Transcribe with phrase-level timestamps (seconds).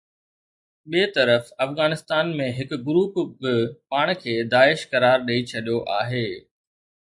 [0.91, 3.53] ٻئي طرف افغانستان ۾ هڪ گروپ به
[3.89, 6.27] پاڻ کي داعش قرار ڏئي ڇڏيو آهي